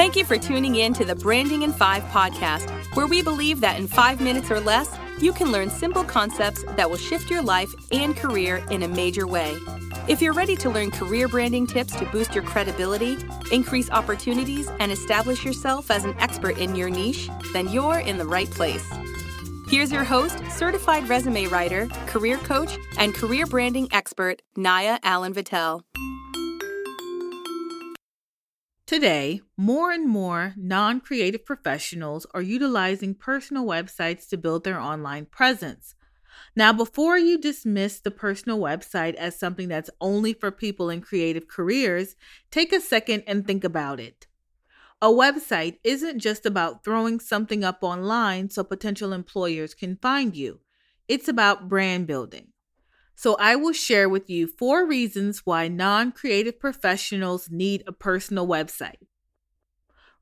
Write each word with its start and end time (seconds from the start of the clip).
Thank 0.00 0.16
you 0.16 0.24
for 0.24 0.38
tuning 0.38 0.76
in 0.76 0.94
to 0.94 1.04
the 1.04 1.14
Branding 1.14 1.60
in 1.60 1.74
Five 1.74 2.02
podcast, 2.04 2.70
where 2.96 3.06
we 3.06 3.20
believe 3.20 3.60
that 3.60 3.78
in 3.78 3.86
five 3.86 4.18
minutes 4.18 4.50
or 4.50 4.58
less, 4.58 4.96
you 5.20 5.30
can 5.30 5.52
learn 5.52 5.68
simple 5.68 6.04
concepts 6.04 6.64
that 6.76 6.88
will 6.88 6.96
shift 6.96 7.28
your 7.28 7.42
life 7.42 7.70
and 7.92 8.16
career 8.16 8.64
in 8.70 8.82
a 8.82 8.88
major 8.88 9.26
way. 9.26 9.54
If 10.08 10.22
you're 10.22 10.32
ready 10.32 10.56
to 10.56 10.70
learn 10.70 10.90
career 10.90 11.28
branding 11.28 11.66
tips 11.66 11.94
to 11.96 12.06
boost 12.06 12.34
your 12.34 12.44
credibility, 12.44 13.18
increase 13.52 13.90
opportunities, 13.90 14.70
and 14.80 14.90
establish 14.90 15.44
yourself 15.44 15.90
as 15.90 16.06
an 16.06 16.14
expert 16.18 16.56
in 16.56 16.74
your 16.74 16.88
niche, 16.88 17.28
then 17.52 17.68
you're 17.68 17.98
in 17.98 18.16
the 18.16 18.26
right 18.26 18.50
place. 18.50 18.90
Here's 19.68 19.92
your 19.92 20.04
host, 20.04 20.42
certified 20.48 21.10
resume 21.10 21.44
writer, 21.48 21.88
career 22.06 22.38
coach, 22.38 22.78
and 22.96 23.14
career 23.14 23.44
branding 23.44 23.86
expert, 23.92 24.40
Naya 24.56 24.98
Allen 25.02 25.34
Vittel. 25.34 25.82
Today, 28.90 29.40
more 29.56 29.92
and 29.92 30.08
more 30.08 30.52
non 30.56 31.00
creative 31.00 31.46
professionals 31.46 32.26
are 32.34 32.42
utilizing 32.42 33.14
personal 33.14 33.64
websites 33.64 34.28
to 34.28 34.36
build 34.36 34.64
their 34.64 34.80
online 34.80 35.26
presence. 35.26 35.94
Now, 36.56 36.72
before 36.72 37.16
you 37.16 37.38
dismiss 37.38 38.00
the 38.00 38.10
personal 38.10 38.58
website 38.58 39.14
as 39.14 39.38
something 39.38 39.68
that's 39.68 39.90
only 40.00 40.32
for 40.32 40.50
people 40.50 40.90
in 40.90 41.02
creative 41.02 41.46
careers, 41.46 42.16
take 42.50 42.72
a 42.72 42.80
second 42.80 43.22
and 43.28 43.46
think 43.46 43.62
about 43.62 44.00
it. 44.00 44.26
A 45.00 45.06
website 45.06 45.78
isn't 45.84 46.18
just 46.18 46.44
about 46.44 46.82
throwing 46.82 47.20
something 47.20 47.62
up 47.62 47.84
online 47.84 48.50
so 48.50 48.64
potential 48.64 49.12
employers 49.12 49.72
can 49.72 49.98
find 50.02 50.34
you, 50.34 50.62
it's 51.06 51.28
about 51.28 51.68
brand 51.68 52.08
building. 52.08 52.48
So, 53.14 53.36
I 53.38 53.56
will 53.56 53.72
share 53.72 54.08
with 54.08 54.30
you 54.30 54.46
four 54.46 54.86
reasons 54.86 55.44
why 55.44 55.68
non 55.68 56.12
creative 56.12 56.58
professionals 56.58 57.50
need 57.50 57.84
a 57.86 57.92
personal 57.92 58.46
website. 58.46 58.96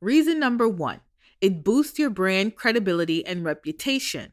Reason 0.01 0.39
number 0.39 0.69
one 0.69 1.01
it 1.41 1.63
boosts 1.63 1.99
your 1.99 2.11
brand 2.11 2.57
credibility 2.57 3.25
and 3.25 3.45
reputation. 3.45 4.33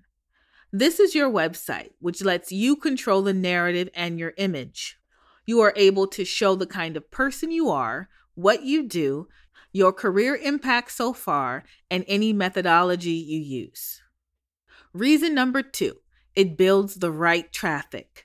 This 0.71 0.99
is 0.99 1.15
your 1.15 1.29
website, 1.29 1.91
which 1.99 2.23
lets 2.23 2.51
you 2.51 2.75
control 2.75 3.21
the 3.21 3.33
narrative 3.33 3.89
and 3.93 4.19
your 4.19 4.33
image. 4.37 4.99
You 5.45 5.61
are 5.61 5.73
able 5.75 6.07
to 6.07 6.25
show 6.25 6.55
the 6.55 6.65
kind 6.65 6.97
of 6.97 7.11
person 7.11 7.51
you 7.51 7.69
are, 7.69 8.09
what 8.33 8.63
you 8.63 8.87
do, 8.87 9.27
your 9.71 9.93
career 9.93 10.35
impact 10.35 10.91
so 10.91 11.13
far, 11.13 11.63
and 11.91 12.03
any 12.07 12.33
methodology 12.33 13.11
you 13.11 13.39
use. 13.39 14.01
Reason 14.93 15.33
number 15.33 15.61
two 15.61 15.97
it 16.35 16.57
builds 16.57 16.95
the 16.95 17.11
right 17.11 17.51
traffic. 17.51 18.24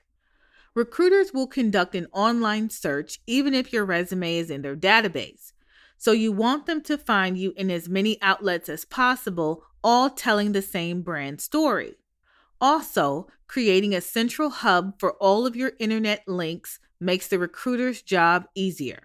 Recruiters 0.81 1.35
will 1.35 1.47
conduct 1.47 1.95
an 1.95 2.07
online 2.11 2.71
search 2.71 3.21
even 3.27 3.53
if 3.53 3.71
your 3.71 3.85
resume 3.85 4.39
is 4.39 4.49
in 4.49 4.63
their 4.63 4.75
database. 4.75 5.53
So 5.99 6.13
you 6.13 6.33
want 6.33 6.65
them 6.65 6.81
to 6.85 6.97
find 6.97 7.37
you 7.37 7.53
in 7.55 7.71
as 7.71 7.87
many 7.87 8.17
outlets 8.23 8.67
as 8.71 8.87
possible, 8.87 9.63
all 9.85 10.09
telling 10.09 10.53
the 10.53 10.63
same 10.63 11.03
brand 11.03 11.43
story. 11.43 11.97
Also, 12.63 13.27
creating 13.47 13.95
a 13.95 14.01
central 14.01 14.49
hub 14.49 14.99
for 14.99 15.13
all 15.21 15.47
of 15.47 15.55
your 15.55 15.73
internet 15.79 16.27
links 16.27 16.79
makes 16.99 17.29
the 17.29 17.39
recruiter's 17.39 18.01
job 18.01 18.47
easier. 18.55 19.03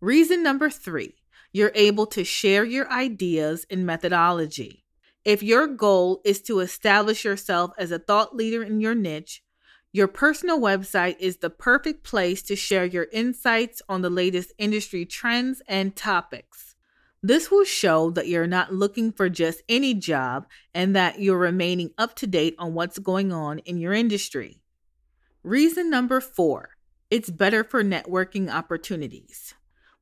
Reason 0.00 0.40
number 0.40 0.70
three 0.70 1.16
you're 1.50 1.72
able 1.74 2.06
to 2.06 2.22
share 2.22 2.64
your 2.64 2.88
ideas 2.92 3.66
and 3.68 3.84
methodology. 3.84 4.84
If 5.24 5.42
your 5.42 5.66
goal 5.66 6.20
is 6.24 6.40
to 6.42 6.60
establish 6.60 7.24
yourself 7.24 7.72
as 7.76 7.90
a 7.90 7.98
thought 7.98 8.36
leader 8.36 8.62
in 8.62 8.80
your 8.80 8.94
niche, 8.94 9.42
your 9.92 10.06
personal 10.06 10.60
website 10.60 11.16
is 11.18 11.38
the 11.38 11.50
perfect 11.50 12.04
place 12.04 12.42
to 12.42 12.54
share 12.54 12.84
your 12.84 13.08
insights 13.12 13.82
on 13.88 14.02
the 14.02 14.10
latest 14.10 14.52
industry 14.56 15.04
trends 15.04 15.62
and 15.66 15.96
topics. 15.96 16.76
This 17.22 17.50
will 17.50 17.64
show 17.64 18.10
that 18.12 18.28
you're 18.28 18.46
not 18.46 18.72
looking 18.72 19.10
for 19.10 19.28
just 19.28 19.62
any 19.68 19.94
job 19.94 20.46
and 20.72 20.94
that 20.94 21.20
you're 21.20 21.36
remaining 21.36 21.90
up 21.98 22.14
to 22.16 22.26
date 22.28 22.54
on 22.56 22.72
what's 22.72 23.00
going 23.00 23.32
on 23.32 23.58
in 23.60 23.78
your 23.78 23.92
industry. 23.92 24.62
Reason 25.42 25.90
number 25.90 26.20
four 26.20 26.76
it's 27.10 27.28
better 27.28 27.64
for 27.64 27.82
networking 27.82 28.48
opportunities. 28.48 29.54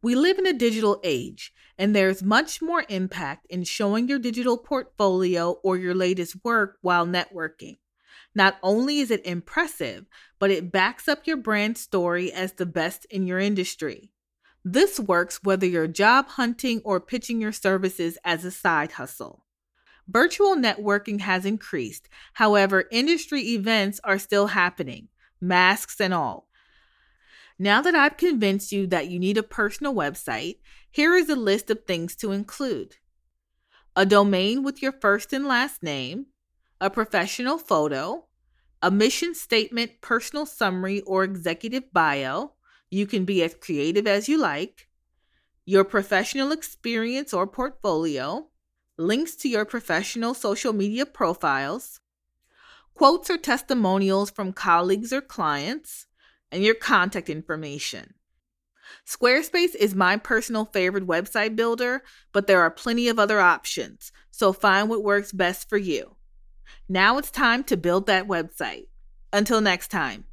We 0.02 0.14
live 0.14 0.38
in 0.38 0.46
a 0.46 0.52
digital 0.52 1.00
age, 1.02 1.54
and 1.78 1.96
there's 1.96 2.22
much 2.22 2.60
more 2.60 2.84
impact 2.90 3.46
in 3.48 3.64
showing 3.64 4.08
your 4.08 4.18
digital 4.18 4.58
portfolio 4.58 5.52
or 5.64 5.78
your 5.78 5.94
latest 5.94 6.36
work 6.44 6.76
while 6.82 7.06
networking. 7.06 7.78
Not 8.34 8.58
only 8.62 8.98
is 9.00 9.10
it 9.10 9.24
impressive, 9.26 10.06
but 10.38 10.50
it 10.50 10.70
backs 10.70 11.08
up 11.08 11.26
your 11.26 11.36
brand 11.36 11.78
story 11.78 12.32
as 12.32 12.52
the 12.52 12.66
best 12.66 13.04
in 13.06 13.26
your 13.26 13.38
industry. 13.38 14.10
This 14.64 15.00
works 15.00 15.42
whether 15.42 15.66
you're 15.66 15.88
job 15.88 16.28
hunting 16.28 16.80
or 16.84 17.00
pitching 17.00 17.40
your 17.40 17.52
services 17.52 18.18
as 18.24 18.44
a 18.44 18.50
side 18.50 18.92
hustle. 18.92 19.44
Virtual 20.06 20.56
networking 20.56 21.20
has 21.20 21.44
increased. 21.44 22.08
However, 22.34 22.84
industry 22.90 23.42
events 23.50 24.00
are 24.04 24.18
still 24.18 24.48
happening, 24.48 25.08
masks 25.40 26.00
and 26.00 26.14
all. 26.14 26.48
Now 27.58 27.82
that 27.82 27.94
I've 27.94 28.16
convinced 28.16 28.72
you 28.72 28.86
that 28.86 29.08
you 29.08 29.18
need 29.18 29.36
a 29.36 29.42
personal 29.42 29.94
website, 29.94 30.58
here 30.90 31.14
is 31.14 31.28
a 31.28 31.36
list 31.36 31.70
of 31.70 31.84
things 31.84 32.14
to 32.16 32.32
include 32.32 32.96
a 33.96 34.06
domain 34.06 34.62
with 34.62 34.80
your 34.80 34.92
first 34.92 35.32
and 35.32 35.44
last 35.44 35.82
name, 35.82 36.26
a 36.80 36.90
professional 36.90 37.58
photo, 37.58 38.24
a 38.82 38.90
mission 38.90 39.34
statement, 39.34 40.00
personal 40.00 40.46
summary, 40.46 41.00
or 41.02 41.24
executive 41.24 41.92
bio. 41.92 42.52
You 42.90 43.06
can 43.06 43.24
be 43.24 43.42
as 43.42 43.54
creative 43.54 44.06
as 44.06 44.28
you 44.28 44.38
like. 44.38 44.88
Your 45.64 45.84
professional 45.84 46.52
experience 46.52 47.34
or 47.34 47.46
portfolio, 47.46 48.48
links 48.96 49.34
to 49.36 49.48
your 49.48 49.64
professional 49.64 50.34
social 50.34 50.72
media 50.72 51.04
profiles, 51.04 52.00
quotes 52.94 53.28
or 53.28 53.36
testimonials 53.36 54.30
from 54.30 54.52
colleagues 54.52 55.12
or 55.12 55.20
clients, 55.20 56.06
and 56.50 56.64
your 56.64 56.74
contact 56.74 57.28
information. 57.28 58.14
Squarespace 59.06 59.74
is 59.74 59.94
my 59.94 60.16
personal 60.16 60.64
favorite 60.64 61.06
website 61.06 61.54
builder, 61.56 62.02
but 62.32 62.46
there 62.46 62.60
are 62.62 62.70
plenty 62.70 63.08
of 63.08 63.18
other 63.18 63.38
options, 63.40 64.12
so 64.30 64.52
find 64.52 64.88
what 64.88 65.04
works 65.04 65.32
best 65.32 65.68
for 65.68 65.76
you. 65.76 66.16
Now 66.88 67.18
it's 67.18 67.30
time 67.30 67.64
to 67.64 67.76
build 67.76 68.06
that 68.06 68.26
website. 68.26 68.86
Until 69.30 69.60
next 69.60 69.90
time. 69.90 70.24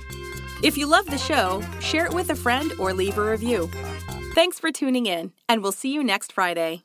If 0.64 0.78
you 0.78 0.88
love 0.88 1.08
the 1.08 1.18
show, 1.18 1.62
share 1.80 2.06
it 2.06 2.14
with 2.14 2.30
a 2.30 2.36
friend 2.36 2.72
or 2.80 2.94
leave 2.94 3.18
a 3.18 3.32
review. 3.32 3.70
Thanks 4.36 4.60
for 4.60 4.72
tuning 4.72 5.08
in, 5.08 5.34
and 5.50 5.64
we'll 5.64 5.72
see 5.72 5.92
you 5.92 6.04
next 6.04 6.32
Friday. 6.32 6.84